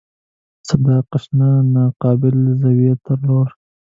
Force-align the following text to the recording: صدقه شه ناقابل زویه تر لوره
صدقه 0.67 1.17
شه 1.23 1.49
ناقابل 1.75 2.37
زویه 2.61 2.93
تر 3.03 3.17
لوره 3.27 3.53